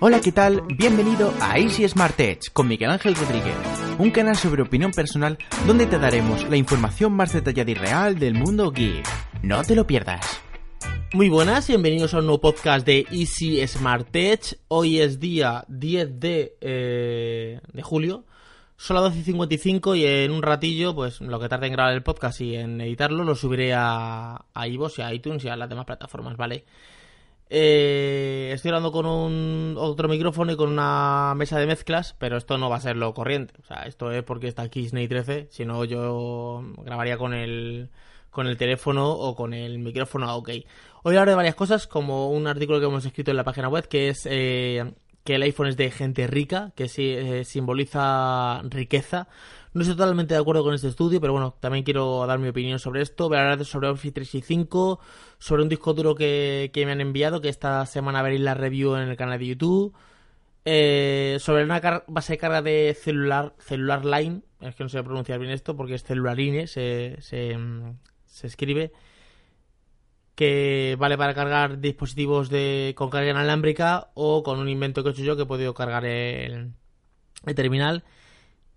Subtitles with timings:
[0.00, 0.62] Hola, ¿qué tal?
[0.76, 3.56] Bienvenido a Easy Smart Edge con Miguel Ángel Rodríguez,
[3.98, 5.36] un canal sobre opinión personal
[5.66, 9.04] donde te daremos la información más detallada y real del mundo geek.
[9.42, 10.40] No te lo pierdas.
[11.14, 14.58] Muy buenas, bienvenidos a un nuevo podcast de Easy Smart Edge.
[14.68, 18.24] Hoy es día 10 de, eh, de julio.
[18.76, 21.94] Son las 12 y 55 y en un ratillo, pues lo que tarde en grabar
[21.94, 25.68] el podcast y en editarlo, lo subiré a, a y a iTunes y a las
[25.68, 26.66] demás plataformas, ¿vale?
[27.50, 32.58] Eh, estoy hablando con un otro micrófono y con una mesa de mezclas, pero esto
[32.58, 33.54] no va a ser lo corriente.
[33.62, 37.90] O sea, esto es porque está aquí Snake 13, si no yo grabaría con el,
[38.30, 40.50] con el teléfono o con el micrófono OK.
[41.04, 43.88] Hoy hablaré de varias cosas, como un artículo que hemos escrito en la página web,
[43.88, 44.26] que es...
[44.30, 44.92] Eh,
[45.28, 49.28] que el iPhone es de gente rica, que sí, eh, simboliza riqueza.
[49.74, 52.78] No estoy totalmente de acuerdo con este estudio, pero bueno, también quiero dar mi opinión
[52.78, 53.28] sobre esto.
[53.28, 54.98] Voy a hablar sobre Office 365,
[55.38, 59.10] sobre un disco duro que, me han enviado, que esta semana veréis la review en
[59.10, 59.92] el canal de YouTube.
[60.64, 65.40] Eh, sobre una base de carga de celular, celular line, es que no sé pronunciar
[65.40, 67.54] bien esto porque es celularine, se, se,
[68.24, 68.92] se escribe
[70.38, 75.12] que vale para cargar dispositivos de con carga inalámbrica o con un invento que he
[75.12, 76.74] hecho yo que he podido cargar el,
[77.56, 78.04] terminal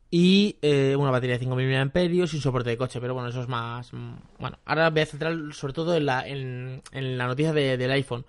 [0.10, 3.48] y eh, una batería de 5.000 mAh y soporte de coche, pero bueno, eso es
[3.48, 3.92] más...
[4.40, 8.26] Bueno, ahora voy a centrar sobre todo en la, en, la noticia del iPhone.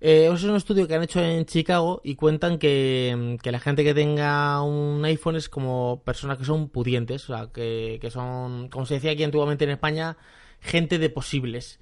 [0.00, 3.82] Eh, es un estudio que han hecho en Chicago y cuentan que, que, la gente
[3.82, 8.68] que tenga un iPhone es como personas que son pudientes, o sea, que, que son,
[8.68, 10.16] como se decía aquí antiguamente en España,
[10.60, 11.80] gente de posibles.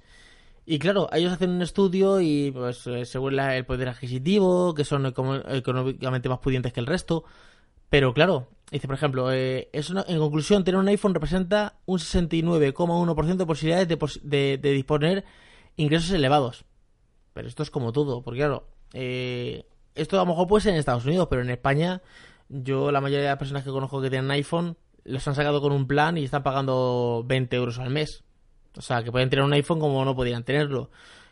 [0.71, 5.03] Y claro, ellos hacen un estudio y pues eh, según el poder adquisitivo, que son
[5.07, 7.23] económicamente más pudientes que el resto.
[7.89, 13.45] Pero claro, dice por ejemplo, eh, en conclusión, tener un iPhone representa un 69,1% de
[13.47, 15.25] posibilidades de, de, disponer
[15.75, 16.65] ingresos elevados.
[17.33, 20.79] Pero esto es como todo, porque claro, eh, esto a lo mejor puede ser en
[20.79, 22.03] Estados Unidos, pero en España,
[22.47, 25.71] yo la mayoría de las personas que conozco que tienen iPhone, los han sacado con
[25.71, 28.23] un plan y están pagando 20 euros al mes.
[28.79, 30.89] O sea, que pueden tener un iPhone como no podían tenerlo.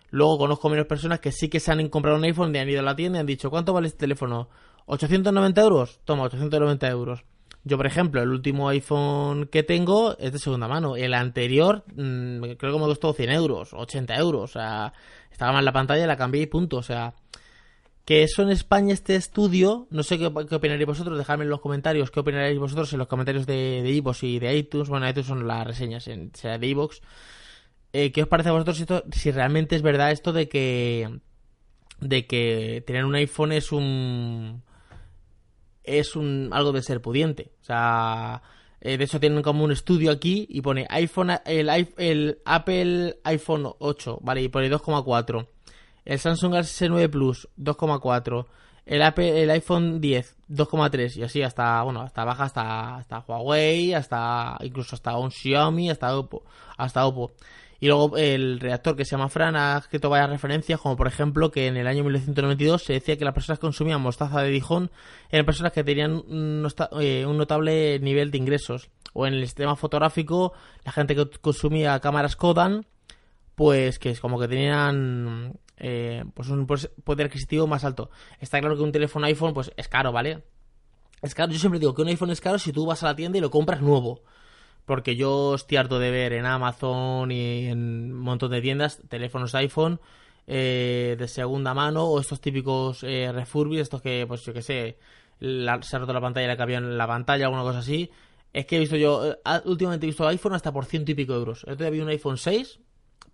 [0.10, 2.82] Luego conozco menos personas que sí que se han comprado un iPhone y han ido
[2.82, 4.50] a la tienda y han dicho, ¿cuánto vale este teléfono?
[4.86, 6.02] ¿890 euros?
[6.04, 7.24] Toma, 890 euros.
[7.64, 10.98] Yo, por ejemplo, el último iPhone que tengo es de segunda mano.
[10.98, 14.44] El anterior, mmm, creo que me costó 100 euros, 80 euros.
[14.44, 14.92] O sea,
[15.32, 16.76] estaba mal la pantalla, la cambié y punto.
[16.76, 17.14] O sea,
[18.08, 22.10] que eso en España, este estudio, no sé qué, opinaréis vosotros, dejadme en los comentarios
[22.10, 24.88] qué opinaréis vosotros en los comentarios de, de y de iTunes.
[24.88, 27.02] Bueno, iTunes son las reseñas, en, sea de iVoox.
[27.92, 31.20] Eh, ¿Qué os parece a vosotros esto, si realmente es verdad esto de que
[32.00, 34.64] de que tener un iPhone es un
[35.84, 37.52] es un algo de ser pudiente?
[37.60, 38.42] O sea,
[38.80, 43.70] eh, de hecho tienen como un estudio aquí y pone iPhone el, el Apple iPhone
[43.80, 45.57] 8, vale, y pone 2,4.
[46.08, 48.46] El Samsung Galaxy S9 Plus 2,4.
[48.86, 54.58] El, el iPhone 10 2,3 y así hasta bueno hasta baja hasta hasta Huawei hasta
[54.62, 56.46] incluso hasta un Xiaomi hasta Oppo
[56.78, 57.34] hasta Oppo
[57.82, 61.52] y luego el redactor que se llama Fran ha escrito varias referencias, como por ejemplo
[61.52, 64.90] que en el año 1992 se decía que las personas que consumían mostaza de Dijon
[65.30, 66.24] eran personas que tenían
[67.02, 68.90] eh, un, notable nivel de ingresos.
[69.14, 70.54] O en el sistema fotográfico,
[70.86, 72.86] la gente que consumía cámaras Kodan,
[73.56, 78.10] pues que es como que tenían eh, pues un poder adquisitivo más alto.
[78.40, 80.44] Está claro que un teléfono iPhone pues es caro, ¿vale?
[81.22, 81.52] Es caro.
[81.52, 83.42] Yo siempre digo que un iPhone es caro si tú vas a la tienda y
[83.42, 84.22] lo compras nuevo
[84.88, 89.54] porque yo estoy harto de ver en Amazon y en un montón de tiendas teléfonos
[89.54, 90.00] iPhone
[90.48, 94.98] eh, de segunda mano o estos típicos eh, refurbis, estos que, pues yo que sé,
[95.42, 98.10] se ha roto la pantalla, le en la pantalla, alguna cosa así.
[98.54, 101.34] Es que he visto yo, eh, últimamente he visto iPhone hasta por ciento y pico
[101.34, 101.66] euros.
[101.78, 102.80] Yo vi un iPhone 6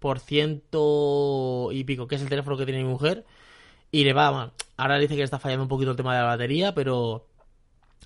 [0.03, 3.23] por ciento y pico, que es el teléfono que tiene mi mujer.
[3.89, 6.75] Y le va, ahora dice que está fallando un poquito el tema de la batería,
[6.75, 7.25] pero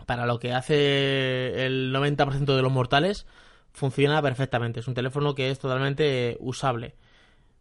[0.06, 3.25] para lo que hace el 90% de los mortales,
[3.74, 4.81] funciona perfectamente.
[4.81, 6.94] Es un teléfono que es totalmente usable.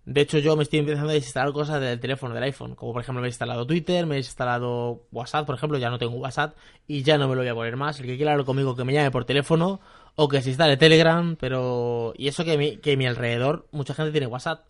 [0.05, 2.75] De hecho, yo me estoy empezando a instalar cosas del teléfono, del iPhone.
[2.75, 5.99] Como por ejemplo, me he instalado Twitter, me he instalado WhatsApp, por ejemplo, ya no
[5.99, 6.55] tengo WhatsApp
[6.87, 8.01] y ya no me lo voy a poner más.
[8.01, 9.81] El que quiera hablar conmigo, que me llame por teléfono
[10.17, 12.15] o que se instale Telegram, pero.
[12.17, 14.65] Y eso que, mi, que a mi alrededor, mucha gente tiene WhatsApp.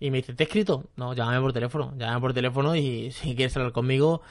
[0.00, 0.90] Y me dice, ¿te he escrito?
[0.96, 1.94] No, llámame por teléfono.
[1.96, 4.22] Llámame por teléfono y si quieres hablar conmigo,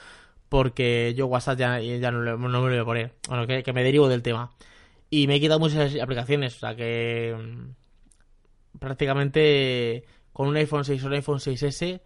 [0.48, 3.14] porque yo WhatsApp ya, ya no, me lo voy a poner.
[3.28, 4.50] Bueno, que, me derivo del tema.
[5.08, 11.04] Y me he quitado muchas aplicaciones, o sea que mm, prácticamente con un iPhone 6
[11.04, 12.00] o un iPhone 6S,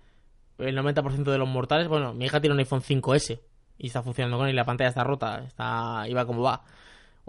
[0.59, 3.41] el 90% de los mortales, bueno, mi hija tiene un iPhone 5S
[3.79, 6.63] y está funcionando con él y la pantalla está rota, está iba como va.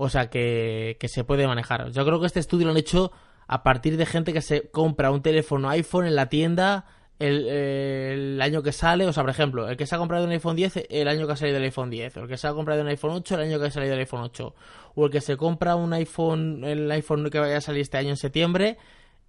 [0.04, 1.92] O sea que, que se puede manejar.
[1.92, 3.12] Yo creo que este estudio lo han hecho
[3.48, 6.86] a partir de gente que se compra un teléfono iPhone en la tienda
[7.20, 10.56] el, año que sale, o sea, por ejemplo, el que se ha comprado un iPhone
[10.56, 12.82] 10, el año que ha salido el iPhone 10, o el que se ha comprado
[12.82, 14.56] un iPhone 8, el año que ha salido el iPhone 8,
[14.96, 18.10] o el que se compra un iPhone, el iPhone que vaya a salir este año
[18.10, 18.78] en septiembre,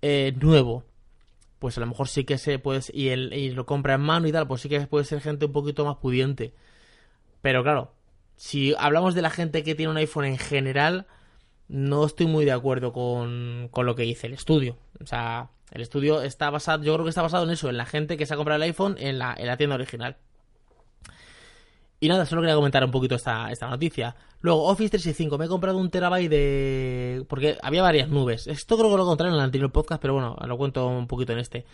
[0.00, 0.84] eh, nuevo.
[1.58, 4.26] Pues a lo mejor sí que se puede, y, el, y lo compra en mano
[4.26, 6.54] y tal, pues sí que puede ser gente un poquito más pudiente.
[7.42, 7.92] Pero claro,
[8.36, 11.06] si hablamos de la gente que tiene un iPhone en general,
[11.68, 14.78] no estoy muy de acuerdo con, con lo que dice el estudio.
[15.02, 17.86] O sea, el estudio está basado, yo creo que está basado en eso, en la
[17.86, 20.16] gente que se ha comprado el iPhone en la, en la tienda original.
[21.98, 24.16] Y nada, solo quería comentar un poquito esta, esta noticia.
[24.40, 27.24] Luego, Office 365, me he comprado un terabyte de...
[27.28, 28.48] porque había varias nubes.
[28.48, 31.32] Esto creo que lo encontré en el anterior podcast, pero bueno, lo cuento un poquito
[31.32, 31.64] en este.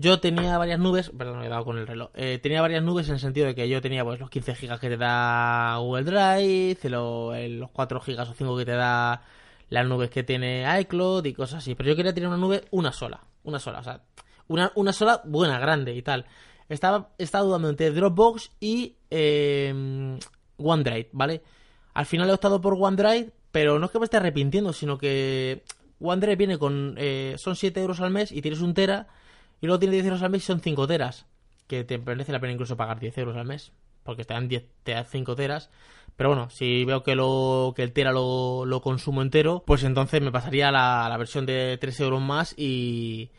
[0.00, 2.08] Yo tenía varias nubes, perdón, me he dado con el reloj.
[2.14, 4.80] Eh, tenía varias nubes en el sentido de que yo tenía pues los 15 gigas
[4.80, 9.22] que te da Google Drive, los 4 gigas o 5 que te da
[9.68, 11.74] las nubes que tiene iCloud y cosas así.
[11.74, 13.20] Pero yo quería tener una nube una sola.
[13.42, 14.00] Una sola, o sea,
[14.48, 16.24] una, una sola buena, grande y tal.
[16.70, 20.18] Estaba, estaba dudando entre Dropbox y eh,
[20.56, 21.42] OneDrive, ¿vale?
[21.92, 25.62] Al final he optado por OneDrive, pero no es que me esté arrepintiendo, sino que
[26.00, 26.94] OneDrive viene con...
[26.96, 29.08] Eh, son 7 euros al mes y tienes un tera,
[29.60, 31.26] y luego tienes 10 euros al mes y son 5 teras,
[31.66, 33.72] que te merece la pena incluso pagar 10 euros al mes,
[34.02, 35.70] porque te dan, 10, te dan 5 teras.
[36.16, 40.20] Pero bueno, si veo que, lo, que el Tera lo, lo consumo entero, pues entonces
[40.20, 43.30] me pasaría la, la versión de 3 euros más y,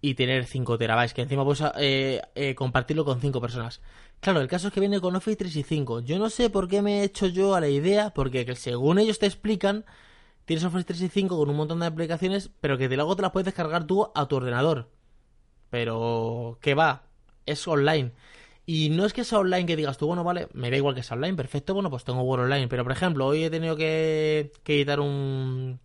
[0.00, 3.80] y tener 5 terabytes, que encima puedes eh, eh, compartirlo con 5 personas.
[4.20, 6.00] Claro, el caso es que viene con Office 365.
[6.00, 9.18] Yo no sé por qué me he hecho yo a la idea, porque según ellos
[9.18, 9.84] te explican,
[10.46, 13.86] tienes Office 365 con un montón de aplicaciones, pero que luego te las puedes descargar
[13.86, 14.88] tú a tu ordenador.
[15.70, 17.02] Pero, ¿qué va?
[17.46, 18.12] Es online.
[18.66, 21.04] Y no es que sea online que digas tú, bueno, vale, me da igual que
[21.04, 22.66] sea online, perfecto, bueno, pues tengo Word Online.
[22.68, 25.78] Pero, por ejemplo, hoy he tenido que, editar un,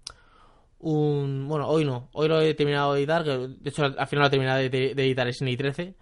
[0.79, 1.47] un...
[1.47, 4.29] Bueno, hoy no, hoy lo he terminado de editar, de hecho al final lo he
[4.31, 5.95] terminado de, editar SNI 13.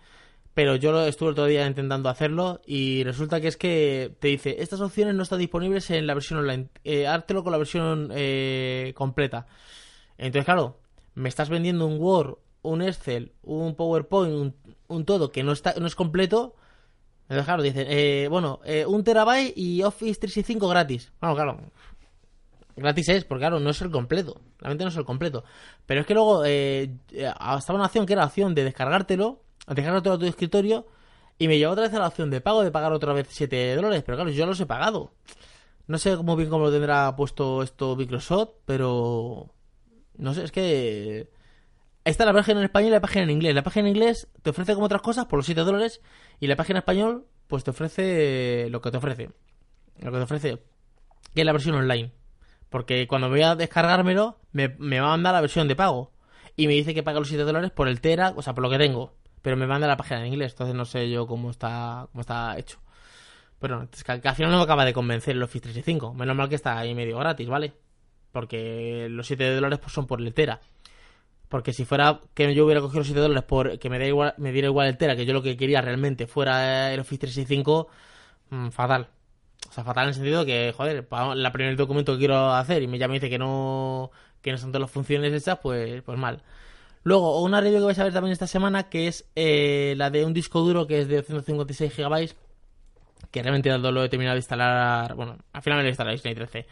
[0.54, 4.30] Pero yo lo estuve todo el día intentando hacerlo y resulta que es que te
[4.30, 8.10] dice, estas opciones no están disponibles en la versión online, eh, hártelo con la versión
[8.14, 9.48] eh, completa.
[10.18, 10.80] Entonces, claro,
[11.16, 14.56] me estás vendiendo un Word, un Excel, un PowerPoint, un,
[14.88, 16.56] un todo que no, está, no es completo
[17.30, 21.12] claro, dicen, eh, bueno, eh, un terabyte y Office 365 gratis.
[21.22, 21.60] Bueno, claro,
[22.76, 24.42] gratis es, porque claro, no es el completo.
[24.58, 25.44] Realmente no es el completo.
[25.86, 30.16] Pero es que luego eh, estaba una opción que era la opción de descargártelo, descargártelo
[30.16, 30.88] a tu escritorio,
[31.38, 33.76] y me llevó otra vez a la opción de pago, de pagar otra vez 7
[33.76, 34.04] dólares.
[34.06, 35.12] Pero claro, yo los he pagado.
[35.88, 39.50] No sé muy bien cómo lo tendrá puesto esto Microsoft, pero...
[40.18, 41.30] No sé, es que
[42.04, 43.56] está la página en español y la página en inglés.
[43.56, 46.02] La página en inglés te ofrece como otras cosas por los 7 dólares
[46.40, 49.30] y la página en español pues te ofrece lo que te ofrece.
[50.00, 50.60] Lo que te ofrece
[51.34, 52.12] que es la versión online.
[52.70, 56.12] Porque cuando voy a descargármelo me, me va a mandar la versión de pago.
[56.56, 58.70] Y me dice que paga los 7 dólares por el Tera, o sea, por lo
[58.70, 59.16] que tengo.
[59.42, 62.58] Pero me manda la página en inglés, entonces no sé yo cómo está, cómo está
[62.58, 62.80] hecho.
[63.60, 66.14] Pero es que, al final no me acaba de convencer el Office 365.
[66.14, 67.74] Menos mal que está ahí medio gratis, ¿vale?
[68.32, 70.60] Porque los 7 dólares pues, son por el Tera.
[71.50, 74.52] Porque si fuera que yo hubiera cogido los 7 dólares por que me, igual, me
[74.52, 77.88] diera igual el Tera, que yo lo que quería realmente fuera el Office 365,
[78.52, 79.10] mm, fatal.
[79.70, 82.88] O sea, fatal en el sentido que, joder, la primer documento que quiero hacer y
[82.88, 84.12] me ya me dice que no,
[84.42, 86.44] que no son todas las funciones hechas, pues, pues mal.
[87.04, 90.26] Luego, una review que vais a ver también esta semana, que es eh, la de
[90.26, 92.36] un disco duro que es de 256 GB,
[93.32, 96.36] que realmente lo he terminado de instalar, bueno, al final me lo he instalado Disney
[96.36, 96.66] 13.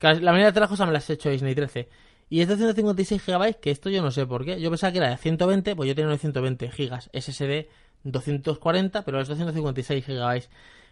[0.00, 1.88] La mayoría de las cosas me las he hecho Disney 13.
[2.30, 4.60] Y es de 156 GB, que esto yo no sé por qué.
[4.60, 7.00] Yo pensaba que era de 120, pues yo de 120 GB.
[7.12, 7.68] SSD
[8.04, 10.48] 240, pero es 256 GB.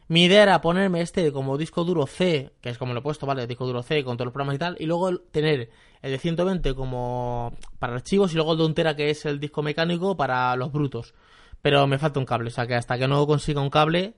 [0.08, 3.24] Mi idea era ponerme este como disco duro C, que es como lo he puesto,
[3.24, 3.46] ¿vale?
[3.46, 5.70] Disco duro C con todos los programas y tal, y luego tener
[6.02, 9.38] el de 120 como para archivos y luego el de un tera que es el
[9.40, 11.14] disco mecánico para los brutos.
[11.62, 14.14] Pero me falta un cable, o sea que hasta que no consiga un cable,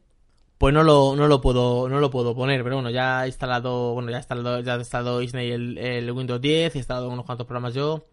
[0.58, 3.92] pues no lo, no lo puedo no lo puedo poner pero bueno ya he instalado
[3.94, 7.25] bueno ya he instalado ya he instalado Disney el, el Windows 10 he instalado unos
[7.26, 8.06] cuantos programas yo.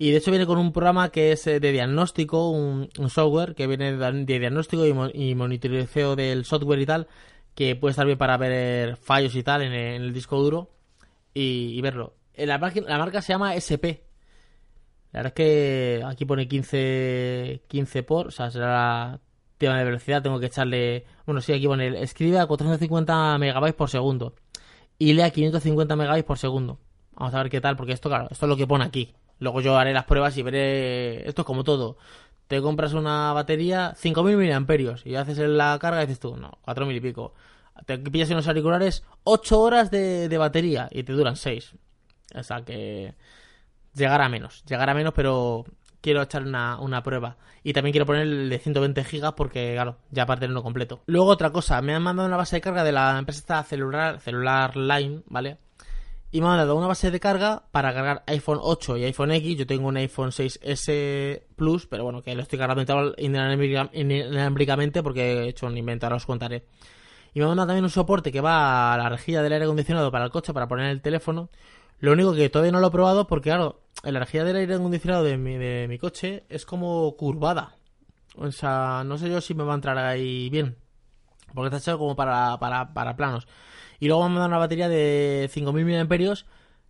[0.00, 3.66] Y de hecho viene con un programa que es eh, de diagnóstico un, software que
[3.66, 7.08] viene de diagnóstico y, monitoreo del software y tal
[7.56, 10.70] que puede estar bien para ver fallos y tal en el, disco duro
[11.34, 12.14] y, verlo.
[12.36, 14.06] La, la marca se llama SP
[15.12, 19.20] la verdad es que aquí pone 15 15 por o sea será
[19.58, 21.04] tema de velocidad, tengo que echarle.
[21.26, 22.02] Bueno, sí, aquí pone.
[22.02, 24.34] Escribe a 450 megabytes por segundo.
[24.98, 26.78] Y lea 550 megabytes por segundo.
[27.12, 29.14] Vamos a ver qué tal, porque esto, claro, esto es lo que pone aquí.
[29.40, 31.28] Luego yo haré las pruebas y veré.
[31.28, 31.98] Esto es como todo.
[32.46, 36.96] Te compras una batería 5000 miliamperios y haces la carga y dices tú, no, 4000
[36.96, 37.34] y pico.
[37.84, 41.74] Te pillas unos auriculares 8 horas de, de batería y te duran 6.
[42.34, 43.14] O sea que
[43.94, 45.64] llegará menos, llegará menos, pero
[46.00, 47.36] quiero echar una, una, prueba.
[47.62, 51.00] Y también quiero poner el de 120 gigas porque, claro, ya para tenerlo completo.
[51.06, 54.76] Luego otra cosa, me han mandado una base de carga de la empresa celular, celular
[54.76, 55.58] Line, ¿vale?
[56.30, 59.56] Y me han mandado una base de carga para cargar iPhone 8 y iPhone X.
[59.56, 65.48] Yo tengo un iPhone 6S Plus, pero bueno, que lo estoy cargando inalámbricamente porque he
[65.48, 66.66] hecho un invento, ahora os contaré.
[67.32, 70.10] Y me han mandado también un soporte que va a la rejilla del aire acondicionado
[70.10, 71.48] para el coche para poner el teléfono.
[72.00, 75.24] Lo único que todavía no lo he probado porque, claro, la rejilla del aire acondicionado
[75.24, 77.76] de mi, de mi coche es como curvada.
[78.36, 80.76] O sea, no sé yo si me va a entrar ahí bien.
[81.54, 83.48] Porque está hecho como para, para, para planos.
[83.98, 86.34] Y luego me han una batería de 5000 mAh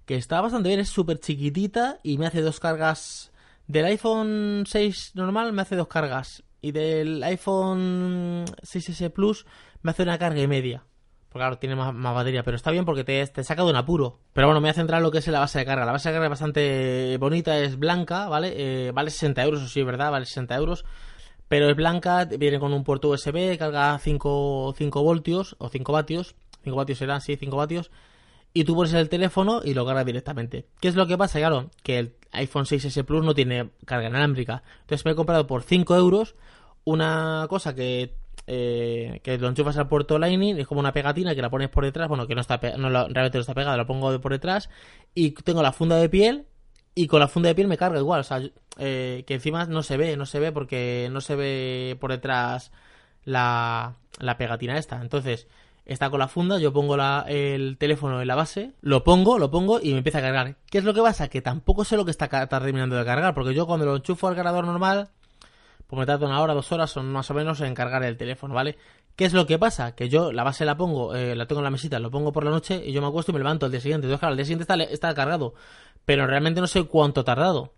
[0.05, 3.31] que está bastante bien, es súper chiquitita y me hace dos cargas.
[3.67, 6.43] Del iPhone 6 normal me hace dos cargas.
[6.61, 9.47] Y del iPhone 6S Plus
[9.83, 10.85] me hace una carga y media.
[11.29, 14.19] Porque claro, tiene más, batería, pero está bien porque te, te, saca de un apuro.
[14.33, 15.85] Pero bueno, me voy a centrar en lo que es la base de carga.
[15.85, 18.55] La base de carga es bastante bonita, es blanca, ¿vale?
[18.57, 20.11] Eh, vale 60 euros, o sí, ¿verdad?
[20.11, 20.85] Vale 60 euros.
[21.49, 26.35] Pero es blanca, viene con un puerto USB, carga 5, 5 voltios o 5 vatios.
[26.65, 27.91] 5 vatios serán, sí, 5 vatios.
[28.55, 30.67] Y tú pones el teléfono y lo cargas directamente.
[30.81, 31.39] ¿Qué es lo que pasa?
[31.39, 34.63] Claro, que el iPhone 6S Plus no tiene carga inalámbrica.
[34.81, 36.35] Entonces me he comprado por 5 euros
[36.85, 41.43] una cosa que eh, que lo enchufas al puerto Lightning, es como una pegatina que
[41.43, 44.21] la pones por detrás, bueno, que no está no realmente no está pegada, la pongo
[44.21, 44.71] por detrás
[45.15, 46.47] y tengo la funda de piel
[46.95, 48.41] y con la funda de piel me carga igual, o sea,
[48.79, 52.73] eh, que encima no se ve, no se ve porque no se ve por detrás
[53.25, 55.47] la, la pegatina esta, entonces
[55.89, 59.51] está con la funda, yo pongo la, el teléfono en la base, lo pongo, lo
[59.51, 60.57] pongo y me empieza a cargar.
[60.71, 61.29] ¿Qué es lo que pasa?
[61.29, 64.37] Que tampoco sé lo que está terminando de cargar, porque yo cuando lo enchufo al
[64.37, 65.09] cargador normal,
[65.89, 68.55] pues me tarda una hora, dos horas son más o menos en cargar el teléfono,
[68.55, 68.77] ¿vale?
[69.17, 69.95] ¿Qué es lo que pasa?
[69.95, 72.45] Que yo la base la pongo, eh, la tengo en la mesita, lo pongo por
[72.45, 74.07] la noche y yo me acuesto y me levanto al día siguiente.
[74.07, 75.55] Entonces, claro, al día siguiente está, está cargado,
[76.05, 77.73] pero realmente no sé cuánto ha tardado.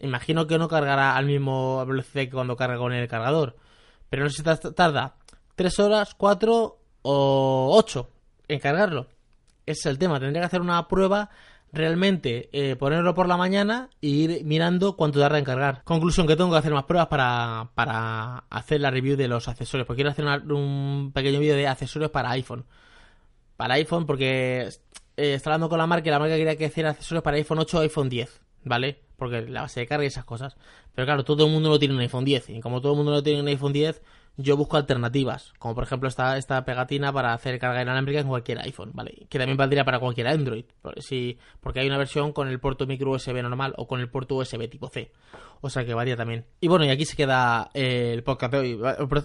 [0.00, 3.56] Imagino que no cargará al mismo velocidad que cuando carga con el cargador.
[4.10, 5.14] Pero no sé si tarda
[5.54, 8.10] tres horas, cuatro o ocho
[8.48, 9.06] en cargarlo.
[9.64, 10.18] Ese es el tema.
[10.18, 11.30] Tendría que hacer una prueba
[11.72, 15.82] realmente eh, ponerlo por la mañana e ir mirando cuánto tarda en cargar.
[15.84, 19.86] Conclusión que tengo que hacer más pruebas para, para hacer la review de los accesorios.
[19.86, 22.64] Porque quiero hacer un pequeño vídeo de accesorios para iPhone.
[23.56, 24.68] Para iPhone porque
[25.16, 27.58] eh, está hablando con la marca y la marca quería que hiciera accesorios para iPhone
[27.58, 28.40] 8 o iPhone 10.
[28.64, 29.00] ¿Vale?
[29.16, 30.56] Porque la base de carga y esas cosas.
[30.94, 32.50] Pero claro, todo el mundo no tiene un iPhone 10.
[32.50, 34.02] Y como todo el mundo no tiene un iPhone 10,
[34.40, 38.60] yo busco alternativas, como por ejemplo esta, esta pegatina para hacer carga inalámbrica en cualquier
[38.60, 39.26] iPhone, ¿vale?
[39.28, 40.64] Que también valdría para cualquier Android,
[40.98, 44.36] si, porque hay una versión con el puerto micro USB normal o con el puerto
[44.36, 45.10] USB tipo C,
[45.60, 46.46] o sea que varía también.
[46.60, 48.80] Y bueno, y aquí se queda eh, el podcast de hoy,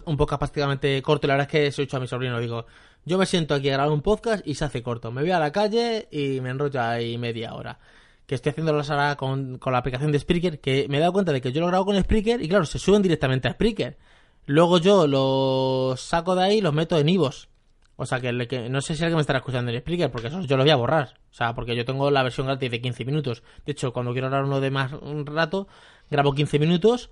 [0.06, 2.66] un podcast prácticamente corto, la verdad es que se he hecho a mi sobrino, digo,
[3.06, 5.38] yo me siento aquí a grabar un podcast y se hace corto, me voy a
[5.38, 7.78] la calle y me enrollo ahí media hora
[8.26, 11.12] que estoy haciendo la sala con, con, la aplicación de Spreaker, que me he dado
[11.12, 13.98] cuenta de que yo lo grabo con Spreaker y claro, se suben directamente a Spreaker.
[14.46, 17.50] Luego yo los saco de ahí y los meto en Ivos.
[17.96, 18.32] O sea, que,
[18.70, 20.72] no sé si alguien me estará escuchando en el Spreaker, porque eso yo lo voy
[20.72, 21.20] a borrar.
[21.32, 23.44] O sea, porque yo tengo la versión gratis de 15 minutos.
[23.66, 25.68] De hecho, cuando quiero hablar uno de más un rato,
[26.10, 27.12] grabo 15 minutos,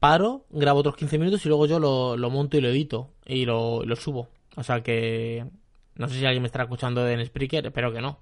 [0.00, 3.84] paro, grabo otros 15 minutos y luego yo lo, monto y lo edito y lo,
[3.94, 4.30] subo.
[4.56, 5.46] O sea que
[5.96, 8.18] no sé si alguien me estará escuchando en Spreaker, espero que no.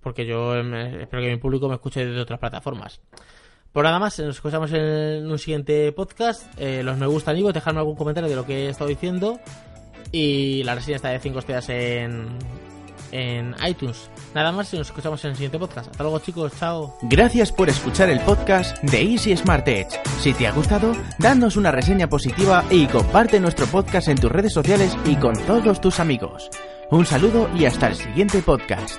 [0.00, 3.00] Porque yo espero que mi público me escuche desde otras plataformas.
[3.72, 6.42] Por nada más, nos escuchamos en un siguiente podcast.
[6.58, 9.38] Eh, los me gustan y dejadme algún comentario de lo que he estado diciendo.
[10.10, 12.28] Y la reseña está de 5 estrellas en,
[13.12, 14.10] en iTunes.
[14.34, 15.90] Nada más y nos escuchamos en el siguiente podcast.
[15.90, 16.96] Hasta luego chicos, chao.
[17.02, 19.98] Gracias por escuchar el podcast de Easy Smart Edge.
[20.20, 24.52] Si te ha gustado, danos una reseña positiva y comparte nuestro podcast en tus redes
[24.52, 26.48] sociales y con todos tus amigos.
[26.90, 28.98] Un saludo y hasta el siguiente podcast.